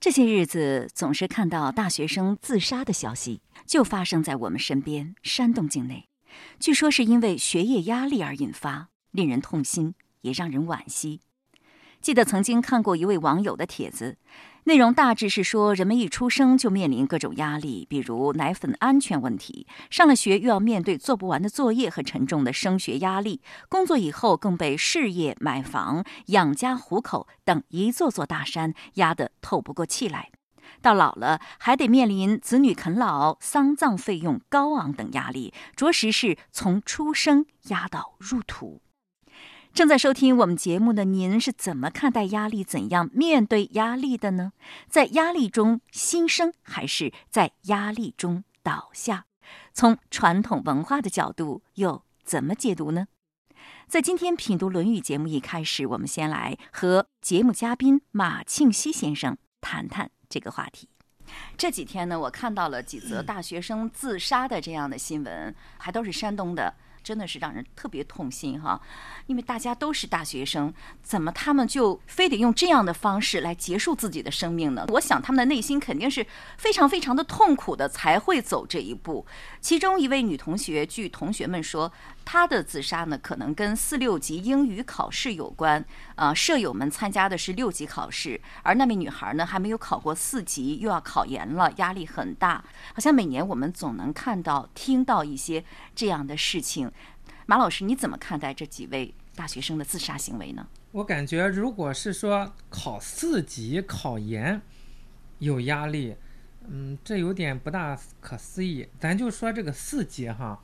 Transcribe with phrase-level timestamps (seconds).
[0.00, 6.08] 这些日子总是看到大学生自杀的消息，就发生在我们身边，山东境内。
[6.58, 11.20] 据说是因为学业压力而引发，令人痛心，也让人惋惜。
[12.00, 14.16] 记得曾经看过一位网友的帖子。
[14.64, 30.30] 内容大致是说，人们一出生就面临各种压力，比如奶粉安全问题；上了学又要面对做不完的作业和沉重的升学压力；工作以后更被事业、买房、养家糊口等一座座大山压得透不过气来；
[30.82, 38.82] 到老了还得面临子女啃老、丧葬费用高昂等压力，着实是从出生压到入土。
[39.72, 42.64] 正在收听我们节目的您是怎么看待压力？
[42.64, 44.52] 怎样面对压力的呢？
[44.88, 49.24] 在压力中新生，还是在压力中倒下？
[49.72, 53.06] 从传统文化的角度，又怎么解读呢？
[53.86, 60.88] 在今天品读《论语》节目一开始，我们先来和节目嘉宾马庆西先生谈谈这个话题。
[61.56, 66.74] 这几天呢，我看到了几则大学生自杀的这样的新闻，还都是山东的。
[67.02, 68.80] 真的是让人特别痛心哈，
[69.26, 74.86] 因为大家都是大学生，怎么他们就非得用这样的方式来结束自己的生命呢？
[74.88, 79.26] 我想他们的内心肯定是非常非常的痛苦的，才会走这一步。
[79.60, 81.92] 其中一位女同学，据同学们说。
[82.32, 85.84] 他的自杀呢，可能跟四六级英语考试有关。
[86.14, 92.64] 呃，舍友们参加的是六级考试，而那位女孩呢，还没有考过四级，又要考研了，压力很大。
[92.94, 96.88] 好像每年我们总能看到、听到一些这样的事情。
[97.46, 100.64] 马老师，你怎么看待这几位大学生的自杀行为呢？
[100.92, 104.62] 我感觉，如果是说考四级、考研
[105.40, 106.14] 有压力，
[106.68, 108.86] 嗯，这有点不大可思议。
[109.00, 110.62] 咱就说这个四级哈。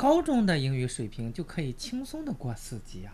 [0.00, 3.12] 高中的英语水平就可以轻松的过四级啊，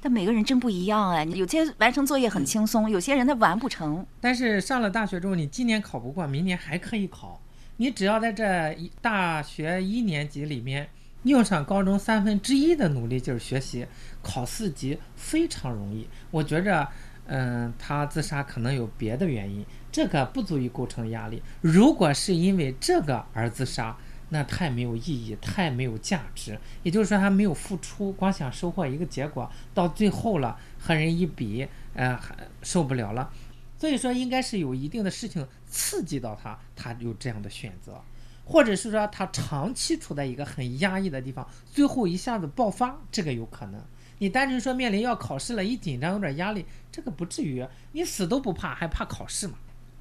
[0.00, 4.06] 但每个人真不一样哎，有些完成作业很轻松，有些人他完不成。
[4.22, 7.38] 但是上了大学之后，你今年考不过，明年还可以考。
[7.76, 10.88] 你只要在这一大学一年级里面
[11.24, 13.86] 用上高中三分之一的努力劲儿学习，
[14.22, 16.08] 考四级非常容易。
[16.30, 16.88] 我觉着，
[17.26, 19.62] 嗯，他自杀可能有别的原因，
[19.92, 21.42] 这个不足以构成压力。
[21.60, 23.94] 如果是因为这个而自杀。
[24.30, 26.58] 那太没有意义，太没有价值。
[26.82, 32.18] 也就是说，他没有付出，光想收获一个结果，到最后了和人一比，呃，
[32.62, 33.30] 受不了了。
[33.78, 38.00] 所以说，应该是有一定的事情刺激到他，他有这样的选择，
[38.44, 43.80] 或者是说他长期处在一个很压抑的地方，最后一下子爆发，这个有可能。
[44.18, 47.66] 你单纯说面临要考试了，一紧张有点压力，这个不至于。
[47.92, 49.54] 你死都不怕，还怕考试吗？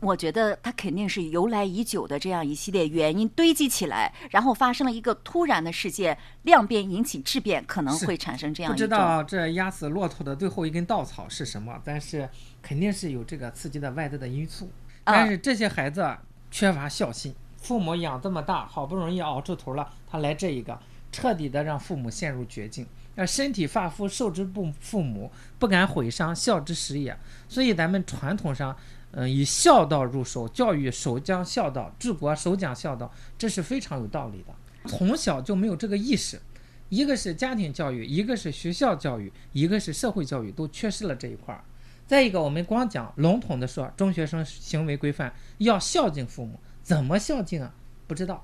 [0.04, 8.72] 我觉得它肯定是由来已久的这样一系列原因堆积起来，然后发生了一个突然的事件，量变引起质变，可能会产生这样。
[8.72, 12.30] 不知道这压死骆驼的最后一根稻草是什么，但是
[12.62, 14.70] 肯定是有这个刺激的外在的因素。
[15.06, 16.06] 但是这些孩子
[16.52, 20.78] 缺乏孝心，父母养这么大，好不容易熬出头了，他来这一个，
[21.14, 22.86] 彻底的让父母陷入绝境。
[23.16, 27.18] 那身体发肤受之不父母，不敢毁伤，孝之始也。
[27.48, 28.76] 所以咱们传统上。
[29.16, 34.54] 嗯，以孝道入手，教育首讲孝道，治国首讲孝道，这是非常有道理的。
[34.90, 36.42] 从小就没有这个意识，
[36.90, 41.64] 一个是家庭教育，一个是学校教育，一个是社会教育，都缺失了这一块儿。
[42.08, 47.74] 再一个，我们光讲笼统的说，中学生行为规范要孝敬父母，怎么孝敬啊？
[48.08, 48.44] 不知道。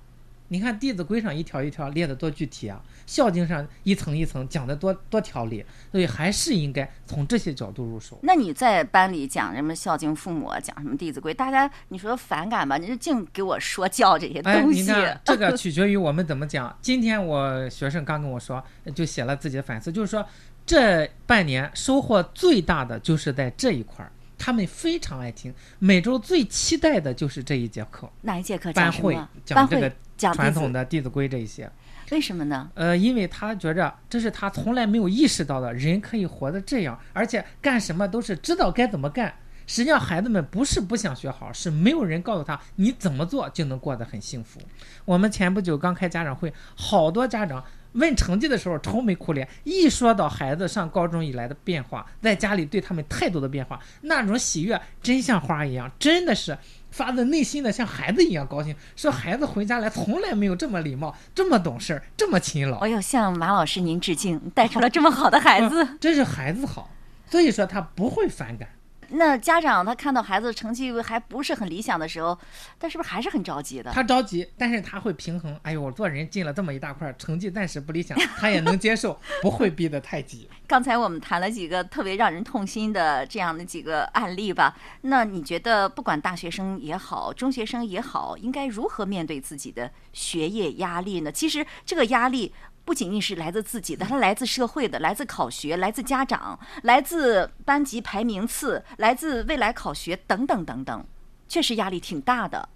[0.50, 8.20] 你看《弟子规》上一条一条列的多具体啊，孝经上一层一层讲的多多条理，所以还是应该从这些角度入手。
[8.24, 12.78] 那你在班里讲什么孝敬父母，讲什么《弟子规》，大家你说反感吧？
[12.78, 14.92] 你就净给我说教这些东西。
[15.24, 16.78] 这个取决于我们怎么讲。
[16.82, 20.26] 今天我学生刚跟我说，就写了自己的反思，就是说
[20.66, 24.12] 这半年收获最大的就是在这一块儿。
[24.42, 28.10] 他们非常爱听，每周最期待的就是这一节课。
[28.22, 28.72] 哪一节课？
[28.72, 31.72] 班会讲这个传统的《弟子规》这一些。
[32.12, 32.70] 为什么呢？
[32.74, 39.34] 呃，因为他觉着这是他从来没有意识到的，人可以活得这样，而且干什么都是知道该怎么干。
[39.68, 44.60] 实际上，孩子们不是不想学好，是没有人告诉他你怎么做就能过得很幸福。
[45.06, 47.64] 我们前不久刚开家长会，好多家长。
[47.94, 56.56] 问成绩的时候愁眉苦脸，一说到孩子上高中以来的变化，在家里对他们态度的变化，那种喜悦真像花一样，真的是
[56.92, 58.76] 发自内心的像孩子一样高兴。
[58.96, 62.80] 说孩子回家来从来没有这么礼貌，这么懂事，这么勤劳。
[62.80, 66.90] 我要向马老师您致敬，带出了这么好的孩子，真是孩子好，
[67.30, 68.70] 所以说他不会反感。
[69.12, 72.38] 那家长他看到孩子成绩还不是很理想的时候，
[72.80, 73.92] 他是不是还是很着急的？
[73.92, 75.60] 他着急，但是他会平衡。
[75.64, 80.50] 哎呦，我做人进了这么一大块，成绩暂时不理想，他也能接受，不会逼得太急。
[80.68, 84.76] 刚才我们谈了几个特别让人痛心的这样的几个案例吧。
[85.02, 91.32] 那你觉得，不管大学生也好，中学生也好，应该如何面对自己的学业压力呢？
[91.32, 92.54] 其实这个压力。
[92.90, 101.06] 不仅仅是来自自己的，它来自社会的，来自考学，来自家长，来自班级排名次，来自未来考学等等等等，
[101.48, 102.68] 确实压力挺大的，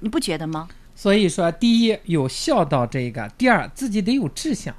[0.00, 0.70] 你不觉得吗？
[0.94, 4.74] 所以说，第一有孝道这一个，第二自己得有志向，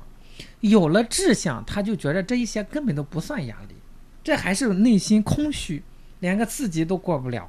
[0.62, 3.75] 有了志向，他就觉得这一些根本都不算压力，
[4.24, 5.83] 这还是内心空虚，
[6.21, 7.47] 连个四级都过不了，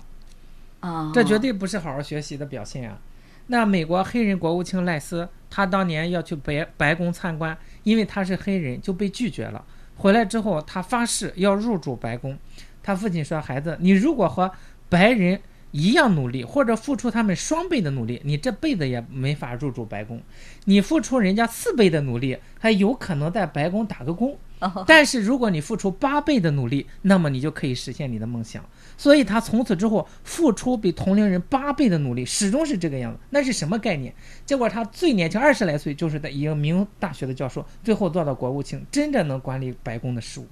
[0.81, 2.99] 啊，这绝对不是好好学习的表现啊。
[3.47, 9.65] 那美国黑人国务卿赖斯，他当年要去白白宫参观，因为他是黑人就被拒绝了。
[9.97, 12.39] 回来之后，他发誓要入主白宫。
[12.83, 14.51] 他父亲说：“孩子，你如果和
[14.89, 15.39] 白人
[15.73, 20.23] 一样努力，或者付出他们双倍的努力，你这辈子也没法入主白宫。
[20.65, 24.39] 你付出人家四倍的努力，还有可能在白宫打个工。
[24.87, 28.65] 但是如果你付出八倍的努力，那么你就可以实现你的梦想。”
[29.01, 33.19] 所以他从此之后付出比同龄人八倍的努力，始终是这个样子。
[33.31, 34.15] 那是什么概念？
[34.45, 40.47] 结果他最年轻二十来岁，就是在一个名大学的教授，最后做到国务卿，真正能管理白宫的事务。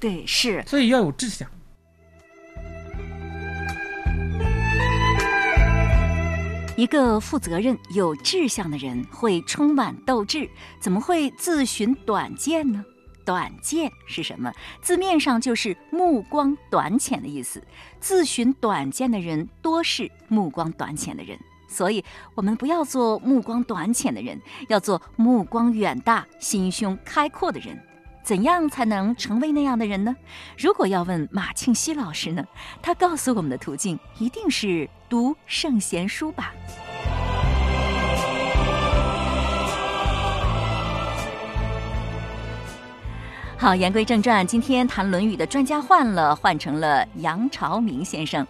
[0.00, 0.64] 对，是。
[0.66, 1.48] 所以要有志向。
[6.76, 10.50] 一个负责任、有志向的人会充满斗志，
[10.80, 12.84] 怎么会自寻短见呢？
[13.24, 14.52] 短见是什么？
[14.80, 17.62] 字面上就是目光短浅的意思。
[18.00, 21.38] 自寻短见的人多是目光短浅的人，
[21.68, 22.04] 所以
[22.34, 27.78] 我们不要做目光短浅的人，要做目光远大、心胸开阔的人。
[28.24, 30.14] 怎样才能成为那样的人呢？
[30.56, 32.44] 如果要问马庆西老师呢，
[32.80, 36.54] 他告诉我们的途径一定是读圣贤书吧。
[43.62, 48.44] 好，言归正传，今天谈《论语》的专家换了，换成了杨朝明先生。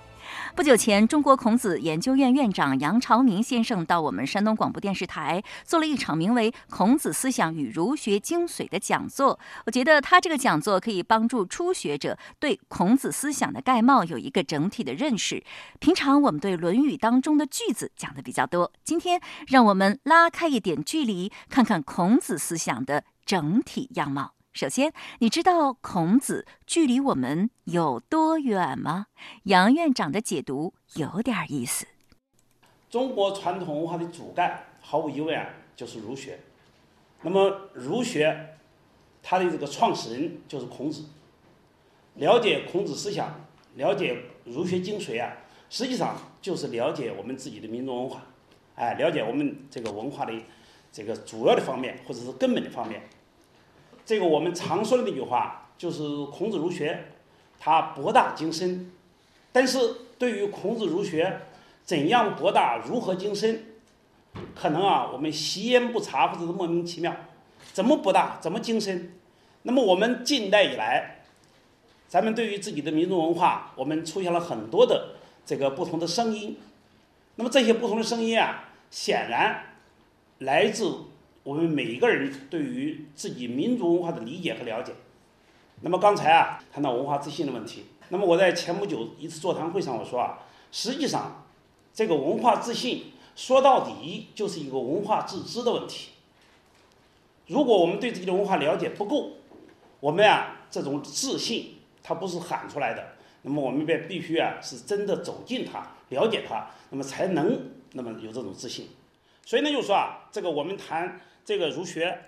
[0.56, 9.38] 不久前，中国孔子研究院院长杨朝明先生到我们山东广播电视台做了一场名为《孔子思想与儒学精髓》的讲座。
[9.67, 15.44] 我觉得他这个讲座可以帮助初学者对孔子思想的概貌有一个整体的认识。
[15.79, 24.32] 平常我们对《论语》当中的句子讲的比较多，今天让我们拉开一点距离，看看孔子思想的整体样貌。
[24.52, 29.06] 首先，你知道孔子距离我们有多远吗？
[29.44, 31.87] 杨院长的解读有点意思。
[32.90, 36.38] 中国传统文化的主干，毫无疑问啊，就是儒学。
[37.22, 38.58] 那么，儒学
[39.22, 41.06] 它的这个创始人就是孔子。
[42.16, 43.34] 了解孔子思想，
[43.76, 45.32] 了解儒学精髓啊，
[45.70, 48.22] 实际上就是了解我们自己的民族文化，
[48.75, 50.34] 哎，了解我们这个文化的
[50.93, 53.08] 这个主要的方面，或者是根本的方面。
[54.04, 57.12] 这个我们常说的那句话，就是孔子儒学，
[57.60, 58.90] 它博大精深。
[59.52, 59.78] 但是
[60.19, 61.40] 对于孔子儒学
[61.84, 63.64] 怎样博大、如何精深，
[64.54, 67.14] 可能啊，我们习焉不察，或者是莫名其妙。
[67.72, 68.38] 怎么博大？
[68.40, 69.14] 怎么精深？
[69.62, 71.22] 那么我们近代以来，
[72.08, 75.16] 咱们对于自己的民族文化，我们出现了很多的
[75.46, 76.58] 这个不同的声音。
[77.37, 79.76] 那么这些不同的声音啊，显然
[80.38, 81.04] 来自。
[81.44, 84.93] 我们每一个人对于自己民族文化的理解和了解。
[85.81, 90.39] 那么刚才啊谈到文化自信的问题，那么我在前不久一次座谈会上我说啊，
[90.71, 91.44] 实际上
[91.93, 96.11] 这个文化自信说到底就是一个文化自知的问题。
[97.49, 99.33] 如果我们对自己的文化了解不够，
[99.99, 108.90] 我们啊这种自信它不是喊出来的，那么我们便必须啊是真的走进它，了解它，那么才能那么有这种自信。
[109.45, 111.21] 所以呢，就说啊，这个我们谈。
[111.44, 112.26] 这个儒学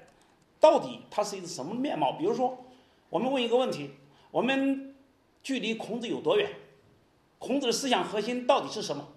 [0.61, 2.13] 到底它是一个什么面貌？
[2.13, 2.65] 比如说，
[3.11, 3.91] 我们问一个问题：
[4.31, 4.95] 我们
[5.43, 6.51] 距离孔子有多远？
[7.39, 9.09] 孔子的思想核心到底是什么？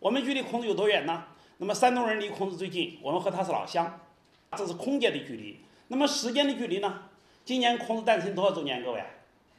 [0.00, 1.24] 我们距离孔子有多远呢？
[1.58, 4.00] 那么山东人离孔子最近，我们和他是老乡，
[4.56, 5.60] 这是空间的距离。
[5.88, 7.04] 那么时间的距离呢？
[7.44, 8.82] 今年孔子诞辰多少周年？
[8.82, 9.02] 各位，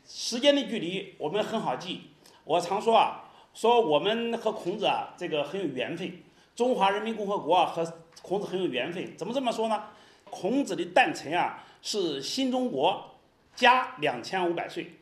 [0.05, 2.11] 时间的距离我们很好记。
[2.43, 6.21] 我常说啊，说我们和孔子啊，这个很有缘分。
[6.55, 7.83] 中华人民共和国啊，和
[8.21, 9.15] 孔子很有缘分。
[9.15, 9.83] 怎么这么说呢？
[10.29, 13.15] 孔子的诞辰啊，是新中国
[13.55, 14.93] 加两千五百岁。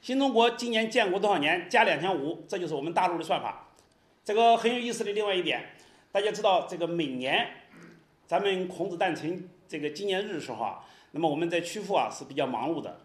[0.00, 1.68] 新中国今年建国多少年？
[1.68, 3.68] 加两千五，这就是我们大陆的算法。
[4.24, 5.70] 这个很有意思的另外一点，
[6.10, 7.48] 大家知道，这个每年
[8.26, 10.80] 咱们孔子诞辰这个纪念日的时候啊，
[11.10, 12.98] 那么我们在曲阜啊是比较忙碌的。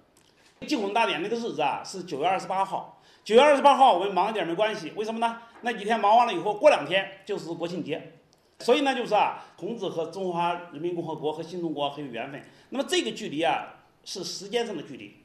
[0.68, 3.02] 祭孔大典那个日子啊是九月二十八号。
[3.24, 5.42] 九月二十八号我们忙一点没关系，为什么呢？
[5.62, 8.14] 那几天忙完了以后，过两天就是国庆节，
[8.60, 12.42] 所以呢就是啊，孔子和中华人民共和国和新中国很有缘分。
[12.70, 13.68] 那么这个距离啊
[14.04, 15.16] 是时间上的距离，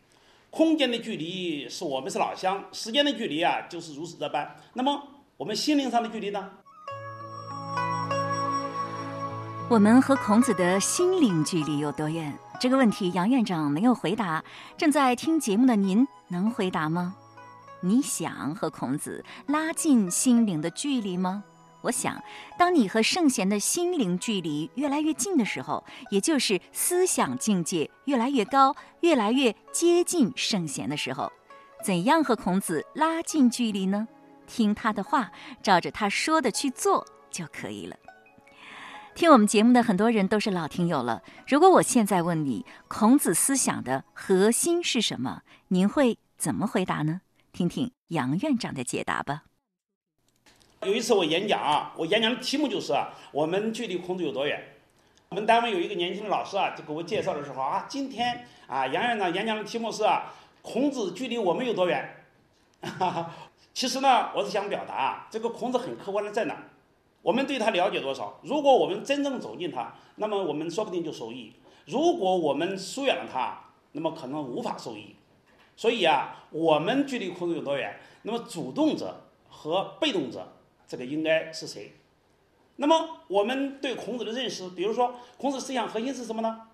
[0.50, 4.54] 空间的距离是我们是老乡，时间的距离啊就是如此这般。
[4.74, 5.02] 那么
[5.36, 6.50] 我们心灵上的距离呢？
[9.70, 12.36] 我们和孔子的心灵距离有多远？
[12.60, 14.44] 这个问题杨院长没有回答。
[14.76, 17.16] 正在听节目的您能回答吗？
[17.80, 21.42] 你想和孔子拉近心灵的距离吗？
[21.82, 22.22] 我想，
[22.56, 31.30] 当你和圣贤的心灵距离越来越近的时候，也就是思想境界越来越高、越来越接近圣贤的时候，
[31.84, 34.06] 怎样和孔子拉近距离呢？
[34.46, 37.96] 听他的话，照着他说的去做就可以了。
[39.14, 41.22] 听我们节目的很多人都是老听友了。
[41.46, 45.42] 如果我现在问你，孔子思想的核心是什么？
[45.68, 47.20] 您会怎么回答呢？
[47.52, 49.42] 听听杨院长的解答吧。
[50.84, 54.60] 有一次我演讲啊，我演讲的题目就是啊，我们距离孔子有多远？
[55.28, 62.24] 我们单位有一个年轻的老师啊，就给我介绍的时候啊，今天啊，杨院长演讲的题目是啊，孔子距离我们有多远？
[63.72, 66.56] 其实呢，我是想表达啊，这个孔子很客观的在哪？
[67.22, 68.40] 我们对他了解多少？
[68.42, 71.52] 如果我们真正走近他，那么我们说不定就受益；
[71.86, 73.56] 如果我们疏远了他，
[73.92, 75.14] 那么可能无法受益。
[75.76, 78.00] 所以啊，我们距离孔子有多远？
[78.22, 80.52] 那么主动者和被动者，
[80.92, 81.90] 这个应该是谁？
[82.76, 86.68] 那么我们对孔子的认识，比如说孔子思想核心是什么呢？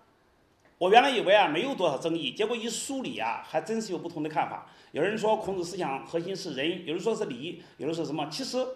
[0.77, 4.67] 我原来以为啊没有多少争议，结果一梳理啊，还真是有不同的看法。
[4.91, 8.29] 有人说孔子思想核心是仁，有人说是礼，有人说什么？
[8.29, 8.67] 其实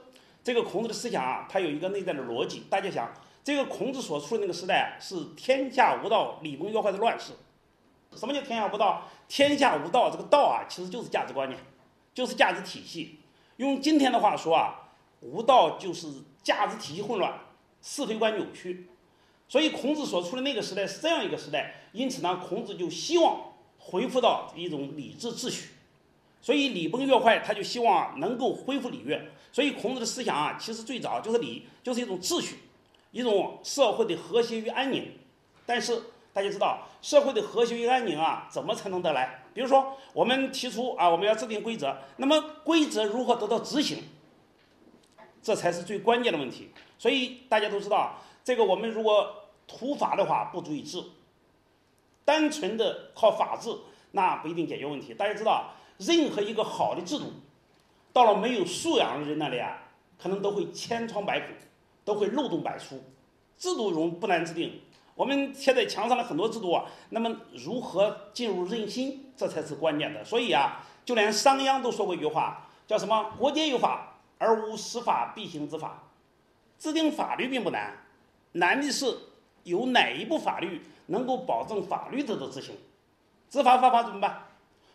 [0.45, 2.63] 这个孔子的思想啊，它有一个内在的逻辑。
[2.71, 7.33] 大家想，这个孔子所处的那个时代是天下无道、礼崩乐坏的乱世。
[8.15, 9.09] 什么叫天下无道？
[9.27, 11.59] 天下无道，这个道啊，其实就是价值观念，
[12.15, 13.19] 就是价值体系。
[13.57, 14.82] 用今天的话说啊，
[15.23, 16.09] 无道就是
[16.43, 17.33] 价值体系混乱，
[17.81, 18.89] 是非观扭曲。
[19.49, 25.71] 所以孔子所处的那个时代是这样一个时代，因此呢，孔子就希望恢复到一种礼制秩序。
[26.41, 29.31] 所以礼崩乐坏，他就希望能够恢复礼乐。
[29.53, 32.57] 所以孔子的思想啊，其实最早就是礼，就是一种秩序，
[33.11, 35.13] 一种社会的和谐与安宁。
[35.65, 36.03] 但是
[36.33, 39.45] 大家知道，社会的和谐与安宁啊，怎么才能得来？
[39.55, 44.03] 比如说，我们提出啊，我们要制定规则，那么规则如何得到执行？
[45.43, 46.71] 这才是最关键的问题。
[46.97, 51.03] 所以大家都知道，这个我们如果土法的话，不足以治。
[52.25, 53.77] 单纯的靠法治，
[54.13, 55.13] 那不一定解决问题。
[55.13, 57.25] 大家知道，任何一个好的制度，
[58.13, 59.83] 到了没有素养的人那里啊，
[60.17, 61.49] 可能都会千疮百孔，
[62.05, 63.03] 都会漏洞百出。
[63.59, 64.81] 制度容不难制定。
[65.15, 70.25] 我们贴在墙上的很多制度啊，那么如何进入人心，这才是关键的。
[70.25, 73.33] 所以啊，就连商鞅都说过一句话，叫什么？
[73.37, 76.03] 国皆有法，而无实法必行之法。
[76.79, 77.97] 制定法律并不难，
[78.53, 79.17] 难的是
[79.63, 82.75] 有哪一部法律能够保证法律得到执行。
[83.49, 84.49] 执法犯法怎么办？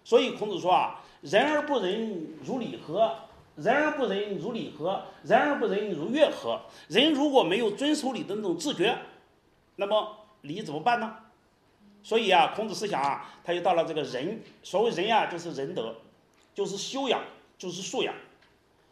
[0.03, 3.15] 所以孔子说啊，人而不仁，如礼何？
[3.55, 5.01] 人而不仁，如礼何？
[5.23, 6.61] 人而不仁，如乐何？
[6.89, 8.97] 人如果没有遵守礼的那种自觉。
[9.77, 11.15] 那么礼怎么办呢？
[12.03, 14.41] 所以啊，孔子思想啊，他就到了这个仁。
[14.61, 15.95] 所谓仁呀，就是仁德，
[16.53, 17.21] 就是修养，
[17.57, 18.13] 就是素养。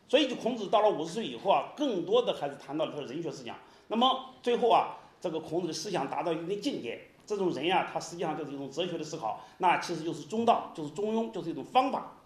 [0.08, 3.56] 所以，就孔子到了五十岁以后啊，更多的还是谈到了他的人学思想。
[3.88, 12.18] 那么最后啊，这个孔子的思想达到一定境界，这种人呀，他实际上就是一种哲学的思考，那其实就是中道，就是中庸，就是一种方法。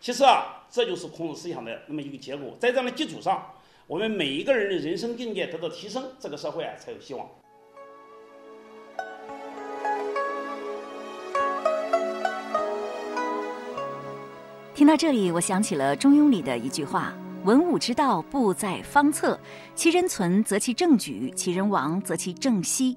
[0.00, 2.54] 其实啊，这就是孔子思想的那么一个结果。
[2.60, 3.54] 在这样的基础上，
[3.86, 7.26] 我们每一个人的人生境界得到提升，这个社会啊才有希望。
[14.74, 17.14] 听到这里，我想起了《中庸》里的一句话
[17.46, 19.38] ：“文武之道不在方策，
[19.76, 22.96] 其人存则其政举，其人亡则其政息。”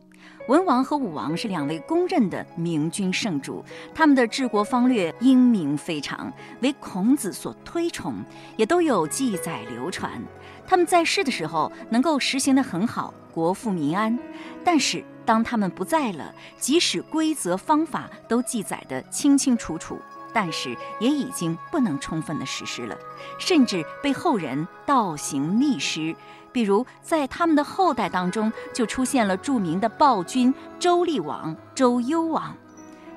[0.50, 8.16] 文王和武王是两位公认的明君圣主，他们的治国方略英明非常，为孔子所推崇，
[8.56, 10.20] 也都有记载流传。
[10.66, 14.18] 他们在世的时候能够实行得很好，国富民安。
[14.66, 20.00] 但是当他们不在了，即使规则方法都记载得清清楚楚。
[20.40, 22.96] 但是也已经不能充分的实施了，
[23.40, 26.16] 甚至被后人倒行逆施。
[26.52, 32.56] 比如在他们的后代当中，就出现了著名的暴君周厉王、周幽王。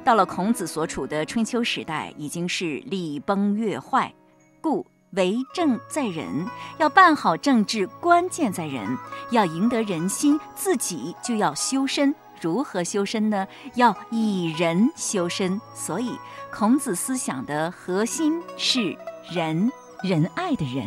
[0.03, 4.15] 到了孔子所处的春秋时代，已经是礼崩乐坏，
[4.63, 6.47] 故为政在人，
[6.79, 8.97] 要办好政治，关键在人，
[9.31, 12.15] 要赢得人心，自己就要修身。
[12.41, 13.47] 如何修身呢？
[13.75, 16.19] 要以仁修身，所以
[16.53, 18.97] 孔子思想的核心是
[19.31, 19.71] 仁，
[20.03, 20.87] 仁爱的仁。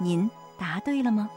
[0.00, 1.28] 您答对了吗？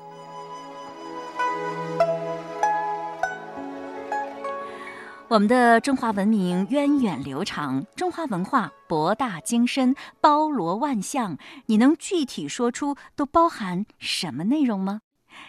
[5.28, 11.38] 我们的中华文明源远流长，中华文化博大精深，包罗万象。
[11.68, 15.02] 你能具体说出都包含什么内容吗？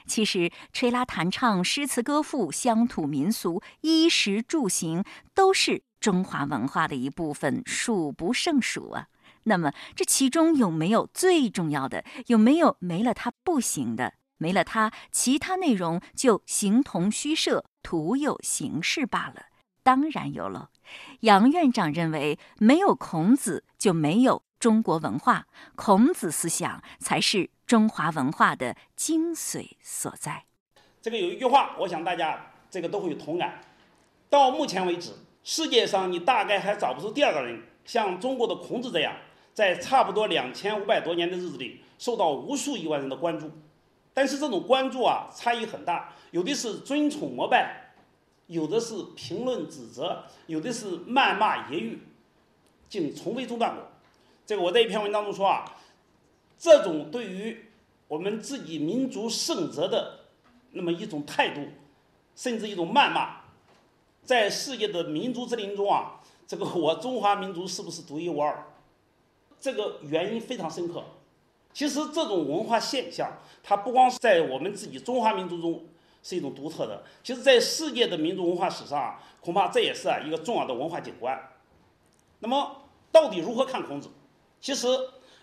[0.06, 5.04] 其实，吹拉弹唱、诗词歌赋、乡土民俗、衣食住行，
[5.34, 9.06] 都是中华文化的一部分，数不胜数啊。
[9.44, 12.04] 那么，这其中有没有最重要的？
[12.26, 14.14] 有没有没了它不行的？
[14.36, 19.46] 没了它，其他内容就形同虚设，徒有形式罢了。
[19.82, 20.70] 当然有了。
[21.20, 30.42] 杨院长认为，没有孔子就没有中国文化，孔子思想才是中华文化的精髓所在。
[31.00, 33.60] 这个有一句话，我想大家这个都会有同感。
[34.28, 35.12] 到目前为止，
[35.44, 39.14] 世界上你大概还找不出第二个人像中国的孔子这样，
[39.54, 43.48] 在差不多两千五百多年的日子里，受到无数亿万人的关注。
[44.12, 47.92] 但是这种关注啊，差异很大，有的是尊崇膜拜。
[48.48, 51.98] 有的是评论指责，有的是谩骂揶揄，
[52.88, 53.86] 竟从未中断过。
[54.44, 55.64] 这个我在一篇文章中说啊，
[56.60, 57.64] 这种对于
[58.06, 60.20] 我们自己民族圣哲的
[60.72, 61.66] 那么一种态度，
[62.36, 63.40] 甚至一种谩骂，
[64.22, 68.66] 在世界的民族之林中啊，这个我中华民族是不是独一无二？
[69.58, 71.02] 这个原因非常深刻。
[71.72, 75.84] 其实这种文化现象，它不光是在我们自己中华民族中。
[76.22, 81.48] 是一种独特的，其实，在世界的民族文化史上，恐怕这也是啊一个重要的文化景观。
[82.40, 82.76] 那么，
[83.10, 84.10] 到底如何看孔子？
[84.60, 84.86] 其实，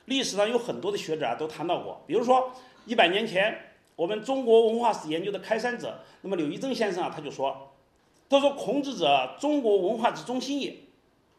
[0.07, 2.51] 历史上有很多的学者啊都谈到过，比如说
[2.85, 3.57] 一百年前，
[3.95, 7.73] 我们中国文化史研究的开山者，那么柳诒正先生啊他就说，
[8.29, 10.75] 他说孔子者，中国文化之中心也，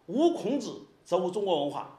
[0.06, 1.98] 无孔子则无中国文化。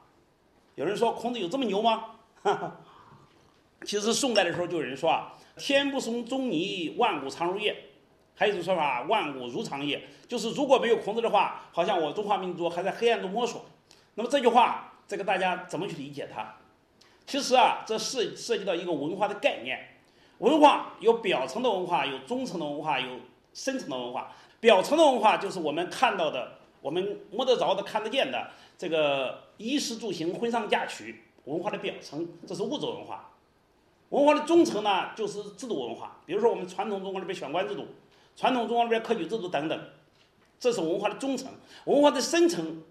[0.76, 2.04] 有人说孔子有这么牛吗？
[3.84, 5.34] 其实宋代的时候就有人说啊。
[5.56, 7.76] 天不松中泥，万古长如夜。
[8.34, 13.66] 还有一种说法，万古如长夜，就是如果没有孔子的话，好像我中华民族还在黑暗中摸索。
[14.14, 16.54] 那么这句话，这个大家怎么去理解它？
[17.30, 19.78] 其实啊，这涉涉及到一个文化的概念。
[20.38, 23.20] 文化有表层的文化，有中层的文化，有
[23.54, 24.32] 深层的文化。
[24.58, 33.30] 表层的文化就是我们看到的，我们摸得着的、看得见的这个衣食住行、婚丧嫁娶，文化的表层，这是物质文化。
[34.08, 37.86] 文化的中层呢，就是制度文化，比如说我们传统中国那边选官制度，
[38.34, 39.80] 传统中国那边科举制度等等，
[40.58, 41.52] 这是文化的中层。
[41.84, 42.82] 文化的深层，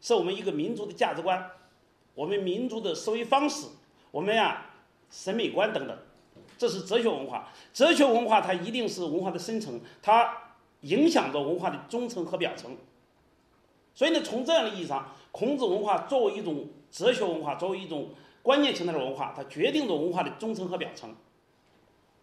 [0.00, 1.50] 是我们一个民族的价值观，
[2.14, 3.66] 我们民族的思维方式，
[4.10, 4.66] 我们呀
[5.10, 5.98] 审美观等等，
[6.58, 7.48] 这是哲学文化。
[7.72, 10.32] 哲学文化它一定是文化的深层，它
[10.80, 12.76] 影响着文化的中层和表层。
[13.94, 18.08] 所以呢，从这样的意义上，孔子文化作为一种哲学文化，作为一种。
[18.42, 21.14] 观念形态的文化，它决定着文化的中层和表层。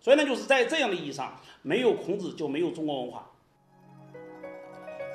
[0.02, 3.30] 所以呢，就是在这样的意义上，没有孔子就没有中国文化。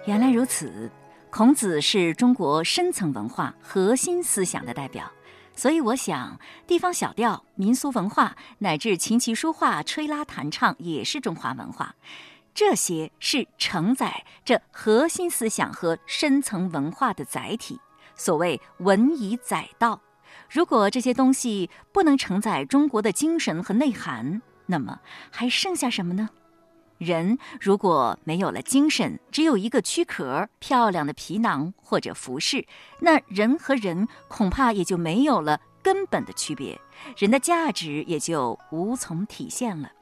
[0.07, 0.89] 原来如此，
[1.29, 5.11] 孔子是中国深层文化核心思想的代表。
[5.55, 11.95] 所以我想，地方小调、民俗文化乃至琴棋书画、吹拉弹唱也是中华文化。
[12.55, 17.81] 这些是承载这核心思想和深层文化的载体。
[18.15, 20.01] 所谓“文以载道”。
[20.51, 26.29] 如果这些东西不能承载中国的精神和内涵，那么还剩下什么呢？
[27.03, 32.67] 人如果没有了精神，只有一个躯壳、漂亮的皮囊或者服饰，
[33.01, 36.81] 那人和人恐怕也就没有了根本的区别，
[37.17, 39.93] 人的价值也就无从体现了。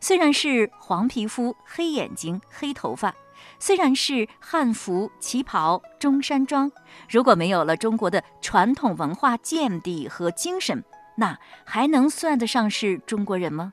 [0.00, 3.14] 虽然是黄皮肤、黑眼睛、黑头发。
[3.58, 6.70] 虽然是汉服、旗袍、中山装，
[7.08, 10.82] 如果没有了中国的传统文化见地和精神，
[11.16, 13.72] 那还能算得上是中国人吗？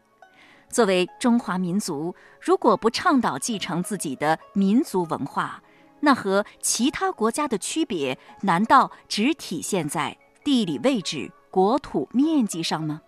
[0.71, 5.61] 作为中华民族，如果不倡导继承自己的民族文化，
[5.99, 13.01] 那和其他国家的区别，难道只体现在地理位置、国土面积上吗？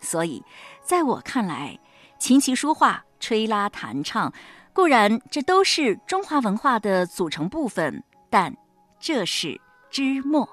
[0.00, 0.44] 所以，
[0.82, 1.78] 在我看来，
[2.18, 4.32] 琴棋书画、吹拉弹唱。
[4.74, 8.56] 固然，这都是中华文化的组成部分，但
[9.00, 10.48] 这是之末。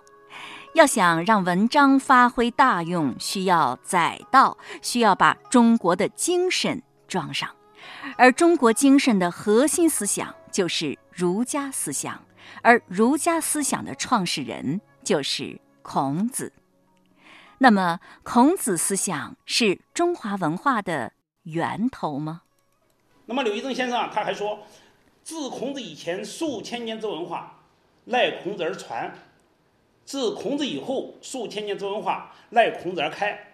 [0.73, 7.49] 要想让文章发挥大用，需要载道，需要把中国的精神装上。
[8.17, 12.23] 而中国精神的核心思想就是儒家思想，
[12.61, 16.51] 而儒家思想的创始人就是孔子。
[17.59, 22.41] 那么，孔子思想是中华文化的源头吗？
[23.27, 24.59] 那么柳诒正先生啊，他还说，
[25.23, 27.59] 自孔子以前数千年之文化，
[28.05, 29.13] 赖孔子而传。
[30.05, 33.53] 自孔子以后，数千年之文化赖孔子而开。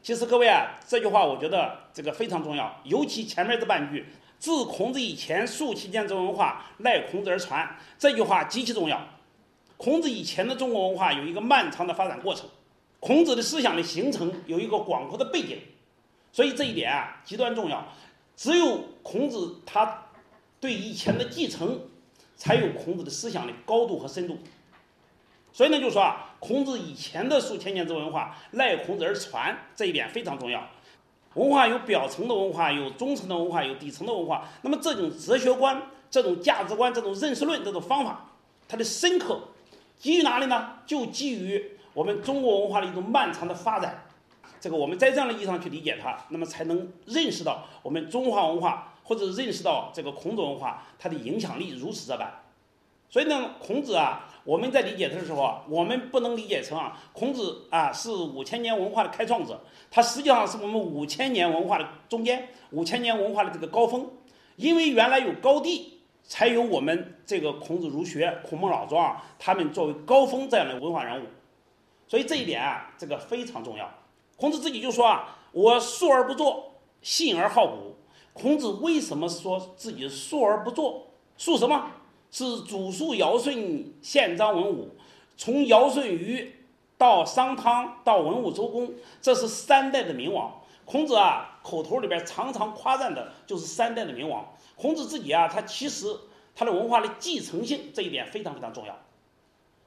[0.00, 4.06] 其实各位啊，这句话我觉得这个非常重要，尤其前面这半句
[4.38, 9.00] “自孔子以前，数千年之文化赖孔子而传”，这句话极其重要。
[9.76, 12.48] 孔子以前的中国文化有一个漫长的发展过程，
[13.00, 15.58] 孔子的思想的形成有一个广阔的背景，
[16.30, 17.84] 所以这一点啊极端重要。
[18.36, 20.04] 只有孔子他
[20.60, 21.80] 对以前的继承，
[22.36, 24.38] 才有孔子的思想的高度和深度。
[25.54, 30.60] 所以呢，就说啊，孔子以前的数千年之文化赖孔子而传，这一点非常重要。
[31.34, 34.48] 文化有表层的文化，有中层的文化，有底层的文化。
[34.62, 38.24] 那么这种哲学观、这种价值观、这种认识论、这种方法，
[38.66, 39.40] 它的深刻
[39.96, 40.72] 基于哪里呢？
[40.84, 44.04] 就基于我们中国文化的一种漫长的发展。
[44.60, 52.42] 这个我们在这样的意义上去理解它，那么才能认识到我们中华文化，或者认识到这个孔子文化它的影响力如此这般。
[53.08, 54.30] 所以呢，孔子啊。
[54.44, 59.58] 我们在理解的时候啊，我们不能理解成啊，孔子啊是五千年文化的开创者，
[59.90, 64.06] 他实际上是我们五千年文化的中间，五千年文化的这个高峰，
[64.56, 71.26] 因为原来有高地，才有我们这个孔子儒学、孔孟老庄啊，他们作为高峰这样的文化人物，
[72.06, 73.90] 所以这一点啊，这个非常重要。
[74.36, 77.96] 孔子自己就说啊，我述而不作，信而好古。
[78.34, 81.06] 孔子为什么说自己述而不作？
[81.38, 81.90] 述什么？
[82.34, 84.88] 是祖述尧舜宪章文武，
[85.36, 86.52] 从尧舜禹
[86.98, 88.92] 到商汤到文武周公，
[89.22, 90.52] 这是三代的明王。
[90.84, 94.52] 孔子啊，口头里边常常夸赞的就是三代的明王。
[94.74, 96.12] 孔子自己啊，他其实
[96.56, 98.98] 他的文化的继承性这一点非常非常重要。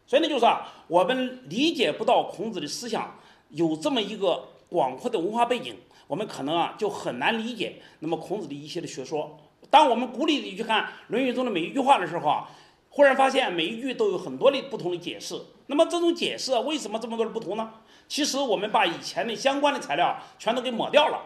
[0.06, 5.76] 所以呢，就是啊，我们理解不到孔子的思想有这么一个广阔的文化背景，
[6.08, 9.38] 我们可能啊就很难理解那么孔子的一些的学说。
[9.70, 12.50] 当我们鼓励你去看《论语》中的每一句话的时候啊，
[12.90, 15.40] 忽然发现每一句都有很多的不同的解释。
[15.68, 17.72] 那么这种解释为什么这么多的不同呢？
[18.08, 21.22] 其实我们把以前的相关的材料全都给抹掉了。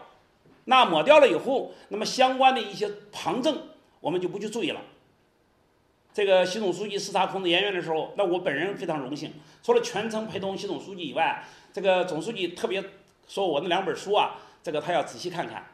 [0.64, 3.56] 那抹掉了以后，那么相关的一些旁证
[4.00, 4.80] 我们就不去注意了。
[6.12, 12.84] 这个习总书记视察孔子研究院的时候，那我本人非常荣幸，除了全程陪同习总书记以外，这个总书记特别
[13.26, 15.64] 说我那两本书啊，这个他要仔细看看。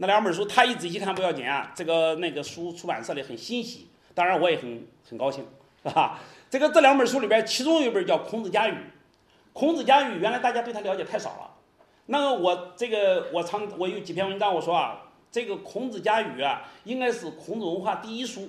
[0.00, 5.44] 那两本书，他一仔细看不要紧啊，这个那个书出版社里很欣喜，当然我也很很高兴，
[5.82, 6.20] 是吧？
[6.48, 8.72] 这个这两本书里边，其中有一本叫《孔子家语》，
[9.52, 11.50] 《孔子家语》原来大家对他了解太少了。
[12.06, 18.48] 那个我这个我常我有几篇文章我说啊，这个《孔子家语》啊，应该是孔子文化第一书。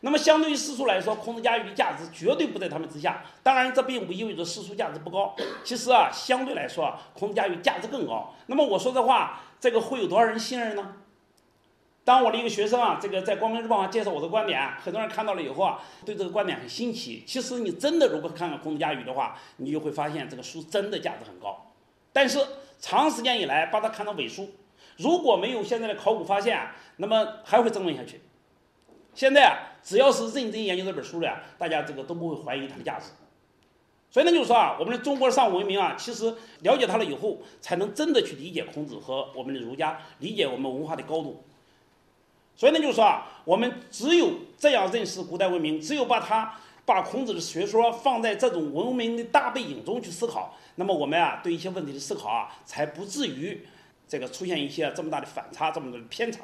[0.00, 3.24] 那么相对于世俗来说，《孔子家语》的价值绝对不在他们之下。
[3.42, 5.34] 当然，这并不意味着世俗价值不高。
[5.64, 6.86] 其实啊，相对来说，
[7.18, 8.34] 《孔子家语》价值更高。
[8.48, 9.40] 那么我说这话。
[9.62, 10.96] 这个会有多少人信任呢？
[12.02, 17.22] 当我的一个学生啊，这个在光明日报上介绍我的观点，很多人看到了以后啊，对这个观点很新奇。
[17.24, 21.72] 其实你真的如果看看《孔子家语》的话，你就会发现这个书真的价值很高。
[22.12, 22.44] 但是
[22.80, 24.50] 长时间以来把它看成伪书，
[24.96, 26.60] 如果没有现在的考古发现，
[26.96, 28.20] 那么还会争论下去。
[29.14, 33.12] 现在啊，只要是认真研究这本书的呀，大家这个都不会怀疑它的价值。
[34.12, 41.42] 所以呢，就是说啊，我们的中国上文明啊，其实了解它了以后，才能真的去理解孔子和我们的儒家，理解我们文化的高度。
[42.54, 53.66] 所以呢，就是说啊，我们只有这样认识古代文明，只有把它把孔子的学说放在这种文明的大背景中去思考，那么我们啊，对一些问题的思考啊，才不至于
[54.06, 56.40] 这个出现一些这么大的反差，这么多的偏差。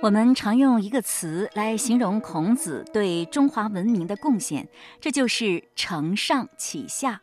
[0.00, 4.68] 我们常用一个词来形容孔子对中华文明的贡献，
[5.00, 7.20] 这就是承上启下。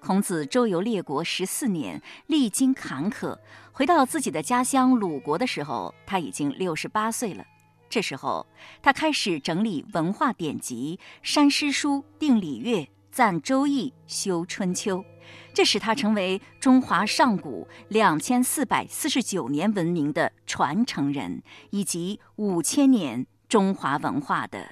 [0.00, 3.36] 孔子周游列国十四年，历经坎坷，
[3.72, 7.44] 回到自己的家乡鲁国的时候，他已经六十八岁了。
[7.90, 8.46] 这时候，
[8.82, 15.04] 他开始整理文化典籍，删诗书，定礼乐，赞周易，修春秋。
[15.52, 24.66] 这使他成为中华上古两千四百四十九年文明的传承人，以及五千年中华文化的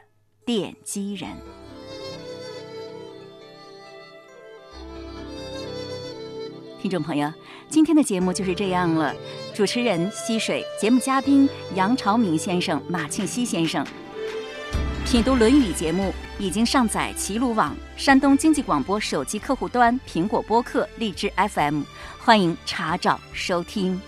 [0.45, 1.31] 奠基人。
[6.81, 7.33] 听众朋友，
[7.69, 9.15] 今天的节目就是这样了。
[9.55, 13.87] 主持人溪水，节目嘉宾杨朝明先生、马庆西先生。
[15.13, 21.83] 品读《论语》节目已经上载齐鲁网、山东经济广播手机客户端、苹果播客、荔枝 FM，
[22.19, 24.01] 欢迎查找收听。